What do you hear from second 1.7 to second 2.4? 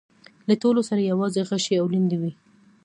او ليندۍ وې.